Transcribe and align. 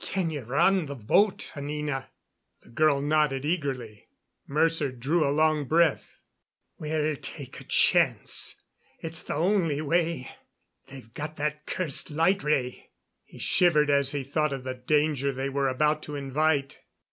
"Can 0.00 0.30
you 0.30 0.40
run 0.40 0.86
the 0.86 0.96
boat, 0.96 1.52
Anina?" 1.56 2.10
The 2.62 2.70
girl 2.70 3.00
nodded 3.00 3.44
eagerly. 3.44 4.08
Mercer 4.48 4.90
drew 4.90 5.24
a 5.24 5.30
long 5.30 5.64
breath. 5.66 6.22
"We'll 6.76 7.14
take 7.14 7.60
a 7.60 7.62
chance. 7.62 8.60
It's 8.98 9.22
the 9.22 9.36
only 9.36 9.80
way. 9.80 10.28
They've 10.88 11.14
got 11.14 11.36
that 11.36 11.66
cursed 11.66 12.10
light 12.10 12.42
ray." 12.42 12.90
He 13.22 13.38
shivered 13.38 13.88
as 13.88 14.10
he 14.10 14.24
thought 14.24 14.52
of 14.52 14.64
the 14.64 14.74
danger 14.74 15.30
they 15.32 15.48
were 15.48 15.68
about 15.68 16.02
to 16.02 16.16
invite. 16.16 16.80